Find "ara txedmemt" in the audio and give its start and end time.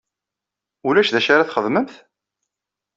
1.33-1.93